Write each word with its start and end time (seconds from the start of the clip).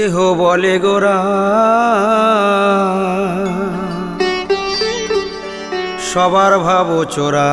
কেহ 0.00 0.16
বলে 0.42 0.74
গোরা 0.78 1.18
সবার 6.10 6.52
ভাব 6.66 6.88
চোরা। 7.14 7.52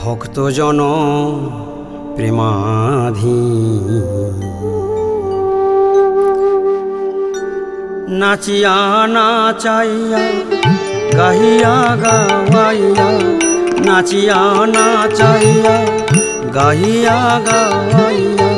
ভক্তজন 0.00 0.80
প্রেমাধী। 2.16 3.42
নাচিয়া 8.20 8.78
নাচাইয়া 9.16 10.22
গাহিয়া 11.18 11.76
গাওয়াইয়া 12.02 13.08
নাচিয়া 13.86 14.40
নাচাইয়া 14.74 15.76
গাহিয়া 16.58 17.40
গাওয়াইয়া 17.46 18.50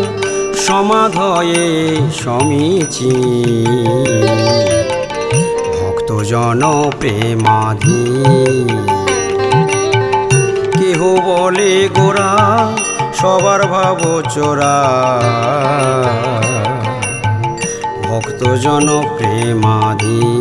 সমাধয়ে 0.55 1.97
সমীচি। 2.23 3.13
ভক্তজন 5.81 6.91
প্রেমাধী। 7.01 8.25
কেহ 10.73 11.17
বলে 11.27 11.89
গোরা 11.95 12.33
সবার 13.15 13.67
ভাব 13.67 14.23
চোরা। 14.35 14.79
ভক্তজন 18.09 19.03
প্রেমাধী। 19.19 20.41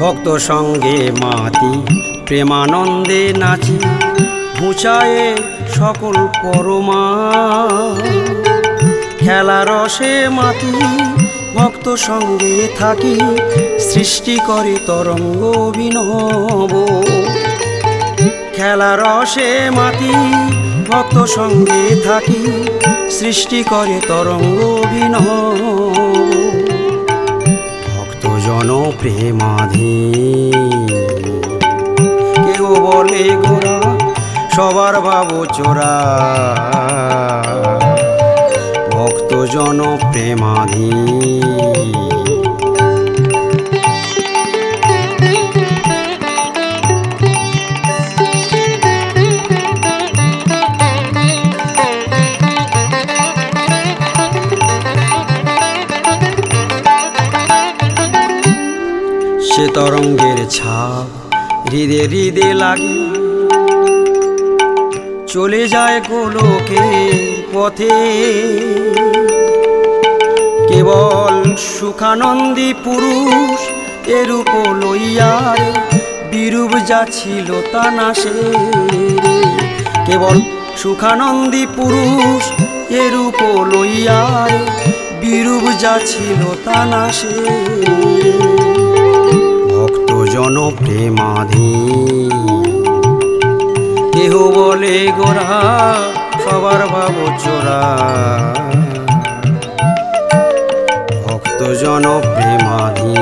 ভক্ত 0.00 0.28
সঙ্গে 0.36 0.98
মাতি, 1.22 1.72
প্রেমানন্দে 2.26 3.22
নাচি, 3.36 3.78
ঘুচায়ে 4.58 5.26
সকল 5.74 6.16
পরমা। 6.42 7.04
খেলা 9.18 9.60
রসে 9.64 10.14
মাতি, 10.28 10.72
ভক্ত 11.54 11.86
সঙ্গে 11.94 12.56
থাকি, 12.78 13.16
সৃষ্টি 13.78 14.36
করে 14.46 14.76
তরঙ্গ 14.86 15.42
বিনব। 15.76 16.72
খেলা 18.54 18.92
রসে 18.96 19.50
মাতি, 19.70 20.12
ভক্ত 20.88 21.16
সঙ্গে 21.24 21.82
থাকি, 22.04 22.42
সৃষ্টি 23.10 23.60
করে 23.62 24.00
তরঙ্গ 24.08 24.60
বিনব। 24.92 26.65
ভক্তজন 28.56 28.80
প্রেমাধী 29.00 29.96
কেউ 32.44 32.66
বলে 32.86 33.24
গোরা 33.42 33.76
সবার 34.56 34.94
বাবু 35.06 35.38
চোরা। 35.56 35.94
ভক্তজন 38.92 39.78
প্রেমাধী 40.12 40.90
তরঙ্গের 59.76 60.48
ছাপ। 60.50 61.06
হৃদে 61.70 62.02
হৃদে 62.02 62.54
লাগে। 62.54 62.98
চলে 65.26 65.68
যায় 65.68 66.00
গোলকে 66.08 66.84
পথে। 67.54 67.96
কেবল 70.68 71.54
সুখানন্দী 71.56 72.74
পুরুষ 72.84 73.60
এরূপ 74.08 74.50
লইয়ার 74.82 75.58
বিরূপ 76.30 76.72
যা 76.86 77.06
ছিল 77.12 77.48
তা 77.72 77.84
না 77.90 78.14
সে 78.14 78.34
কেবল 80.06 80.40
সুখানন্দী 80.76 81.66
পুরুষ 81.76 82.44
এরূপ 82.90 83.40
লইয়ার 83.74 84.52
বিরূপ 85.20 85.64
যা 85.80 85.98
ছিল 86.06 86.40
তা 86.64 86.78
না 86.84 87.02
প্রেমাধী 90.54 91.72
কেহ 94.12 94.32
বলে 94.56 94.96
গোরা 95.18 95.50
সবার 96.44 96.82
ভাব 96.92 97.14
চোরা। 97.44 97.82
ভক্তজন 101.24 102.04
প্রেমাধী 102.34 103.14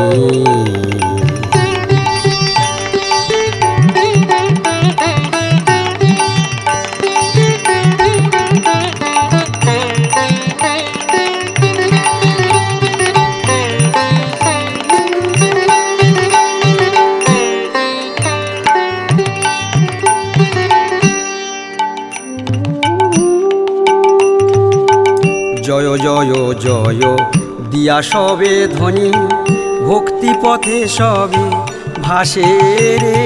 জয় 25.67 25.99
জয় 25.99 26.35
জয়। 26.65 27.05
দিয়া 27.71 27.99
সবে 28.03 28.55
ধ্বনি 28.77 29.09
ভক্তি 29.87 30.31
পথে 30.43 30.79
সবে 30.89 31.45
ভাসে 32.03 32.51
রে। 33.03 33.21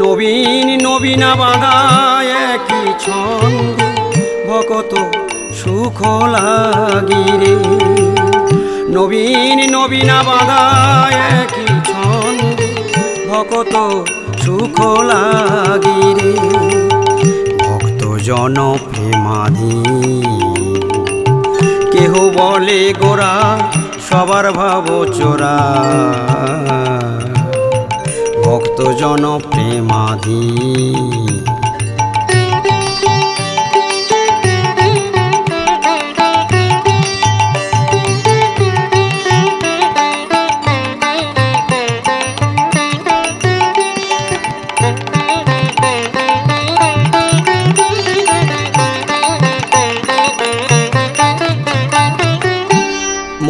নবীন, 0.00 0.68
নবীনা 0.86 1.30
বাঁধা 1.34 1.76
একই 2.52 2.86
ছন্দে, 3.04 3.88
ভকত 4.48 4.92
সুখ 5.54 5.98
লাগি 6.34 7.24
রে। 7.40 7.56
নবীন, 8.94 9.58
নবীনা 9.76 10.18
বাঁধা 10.22 10.62
একই 11.38 11.70
ছন্দে, 11.90 12.68
ভকত 13.28 13.74
সুখ 14.42 14.76
লাগি 15.10 16.00
রে 18.22 18.58
প্রেমাধি 18.90 19.76
কেহ 21.92 22.12
বলে 22.38 22.94
গোরা 23.00 23.34
সবার 24.10 24.46
ভাব 24.52 24.86
চোরা। 25.12 25.56
ভক্তজন 28.44 29.22
প্রেমাধী 29.50 30.42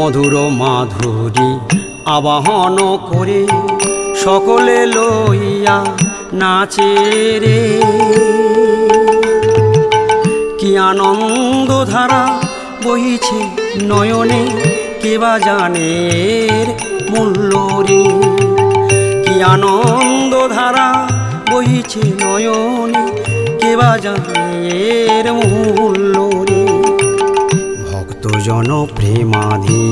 মধুর 0.03 0.35
মাধুরী 0.61 1.51
আবাহন 2.07 2.77
করে 3.11 3.43
সকলে 4.25 4.79
লইয়া 4.87 5.79
নাচে 6.33 6.93
রে। 7.43 7.63
কি 10.59 10.71
আনন্দ 10.79 11.71
ধারা 11.85 12.25
বহিছে 12.85 13.41
নয়নে 13.83 14.43
কেবা 15.03 15.39
জানের 15.39 16.67
মূল্য 17.11 17.53
রে। 17.89 18.05
কি 19.25 19.35
আনন্দ 19.43 20.35
ধারা 20.49 20.89
বহিছে 21.51 22.03
নয়নে 22.23 23.05
কেবা 23.61 23.91
জানের 23.99 25.25
মূল্য 25.33 26.42
ভক্তজন 28.23 28.71
প্রেমাধী 28.97 29.87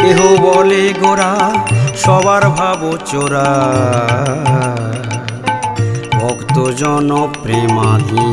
কেহ 0.00 0.18
বলে 0.44 0.84
গোরা 1.00 1.32
সবার 1.96 2.44
ভাব 2.56 2.80
চোরা। 3.10 3.50
ভক্তজন 6.20 7.10
প্রেমাধী 7.42 8.28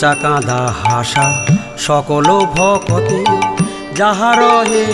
নাচা 0.00 0.14
কাঁদা 0.22 0.60
হাসা 0.80 1.26
সকল 1.78 2.28
ভকতে 2.54 3.20
যাহার 3.98 4.40
হে 4.68 4.84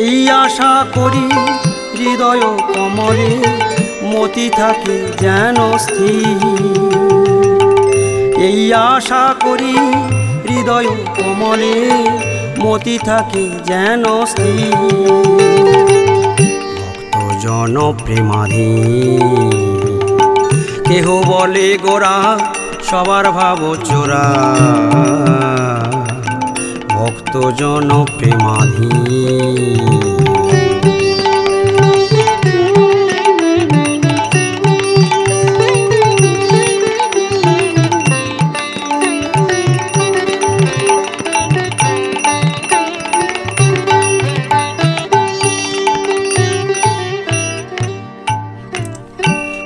এই 0.00 0.16
আশা 0.42 0.72
করি 0.94 1.26
হৃদয় 1.98 2.44
কমলে 2.74 3.32
মতি 4.10 4.46
থাকে 4.58 4.96
যেন 5.22 5.56
স্থির। 5.84 6.40
এই 8.48 8.60
আশা 8.90 9.24
করি 9.44 9.74
হৃদয় 10.46 10.90
কমলে 11.16 11.76
মতি 12.62 12.96
থাকে 13.08 13.44
যেন 13.68 14.04
স্থির। 14.32 15.99
জন 17.40 17.76
কেহ 20.88 21.06
বলে 21.30 21.68
গোরা 21.84 22.16
সবার 22.90 23.26
ভাব 23.38 23.60
চোরা। 23.84 24.26
ভক্তজন 26.94 27.90
প্রেমাধী 28.18 28.90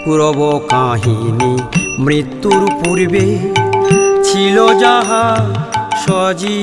পূরব 0.04 0.40
কাহিনী। 0.68 1.52
মৃত্যুর 1.98 2.62
পূর্বে 2.80 3.26
ছিল 4.24 4.56
যাহা 4.78 5.24
সজী 5.96 6.60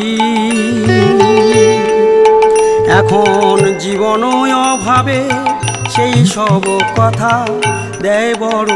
এখন 3.00 3.58
জীবন 3.80 4.24
অভাবে 4.66 5.20
সেই 5.90 6.18
সব 6.26 6.64
কথা 6.98 7.34
দেয় 8.02 8.34
বড় 8.40 8.72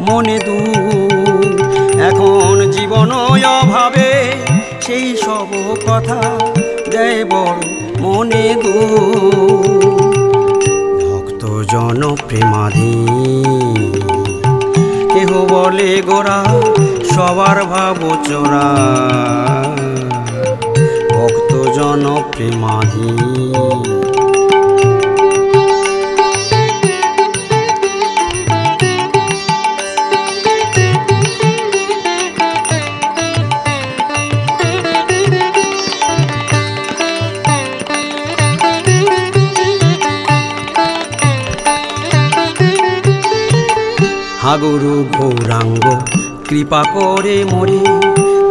মনে 0.00 0.38
দু 0.38 0.58
এখন 2.08 2.54
জীবন 2.70 3.10
অভাবে 3.52 4.10
সেই 4.80 5.06
সব 5.16 5.48
কথা 5.86 6.20
দেয় 6.90 7.20
বড় 7.24 7.60
মনে 8.00 8.46
দু 8.62 8.74
ভক্তজন 11.00 12.00
প্রেমাধী 12.28 12.92
কেহ 15.12 15.30
বলে 15.52 15.90
গোরা 16.08 16.38
সবার 17.12 17.58
ভাব 17.72 18.00
চোরা। 18.28 18.68
ভক্তজন 21.14 22.04
প্রেমাধী 22.32 23.10
হাগুরু 44.52 44.96
গৌরাঙ্গ 45.18 45.84
কৃপা 46.48 46.82
করে 46.94 47.36
মরে, 47.52 47.82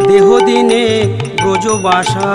দেহ 0.08 0.26
দিনে 0.46 0.84
ব্রজবাসা 1.42 2.30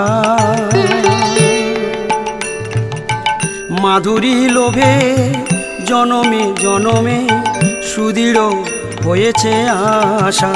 মাধুরী 3.82 4.36
লোভে 4.56 4.94
জনমে 5.88 6.42
জনমে 6.64 7.18
সুদৃঢ় 7.90 8.40
হয়েছে 9.06 9.54
আশা। 10.26 10.52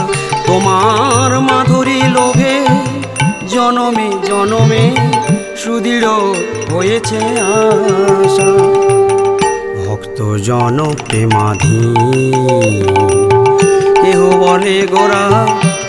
তোমার 0.47 1.31
মাধুরী 1.49 2.01
লোভে 2.17 2.57
জনমে 3.53 4.09
জনমে 4.29 4.85
সুদৃঢ় 5.63 6.09
হয়েছে 6.73 7.21
আশা। 8.21 8.49
ভক্তজন 10.03 10.79
প্রেমাধী 11.09 11.81
কেহ 14.03 14.21
বলে 14.43 14.79
গোরা 14.93 15.25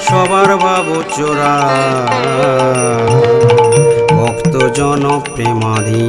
সবার 0.07 0.50
ভাব 0.63 0.88
চোরা। 1.15 1.56
ভক্ত 4.18 4.54
প্রেমাধী 5.36 6.06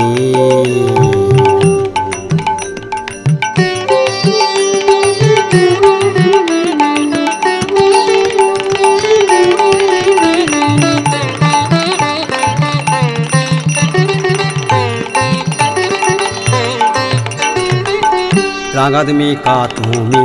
রাগাদমিকা 18.85 19.59
তুমি? 19.77 20.25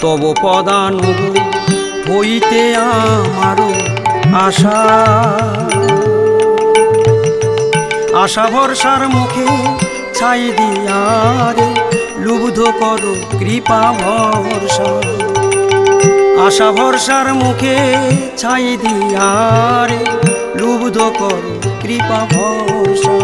তব 0.00 0.22
পদানুগ 0.42 1.20
হইতে 2.08 2.62
আমারও 2.76 3.70
আশা। 4.46 4.80
আশা 8.22 8.44
ভরসার 8.52 9.02
মুখে 9.08 9.48
ছাই 10.14 10.42
দিয়ারে 10.58 11.68
লুব্ধ 12.18 12.58
করো 12.80 13.14
কৃপা 13.38 13.82
ভরসা। 14.00 14.90
আশা 16.46 16.68
ভরসার 16.72 17.26
মুখে 17.34 17.76
ছাই 18.36 18.66
দিয়ারে 18.82 20.00
লুব্ধ 20.58 20.98
করো 21.20 21.54
কৃপা 21.82 22.20
ভরসা। 22.32 23.16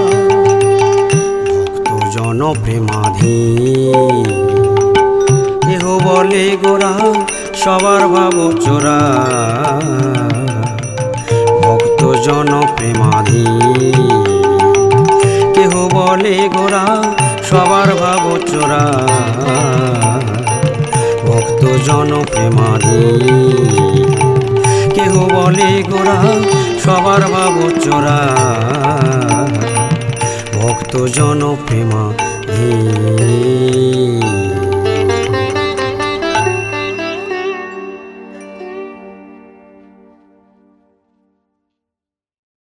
জন 2.14 2.41
প্রেমাধী 2.62 3.38
বলে 6.35 6.57
গোরা, 6.62 6.93
সবার 7.62 8.03
ভাব 8.14 8.37
চোরা 8.64 8.99
ভক্ত 11.62 12.00
জন 12.26 12.50
প্রেমাধী 12.76 13.45
কেহ 15.55 15.73
বলে 15.95 16.37
গোরা, 16.55 16.85
সবার 17.49 17.91
ভাব 18.03 18.25
চোরা 18.50 18.85
ভক্ত 21.26 21.62
জন 21.87 22.11
কেহ 24.97 25.12
বলে 25.35 25.71
গোরা, 25.91 26.19
সবার 26.85 27.23
ভাব 27.35 27.57
চোরা 27.85 28.19
ভক্ত 30.57 30.93
জন 31.17 31.41
প্রেমা 31.67 32.05